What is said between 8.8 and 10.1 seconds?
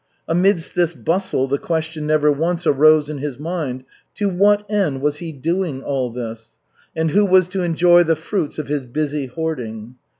busy hoarding?